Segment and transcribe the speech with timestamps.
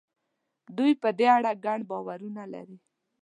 [0.77, 2.77] دوی په دې اړه ګڼ باورونه لري.